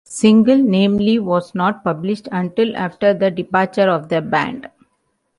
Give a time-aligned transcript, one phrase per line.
[0.03, 4.67] Single-namely was not published until after the departure of the band.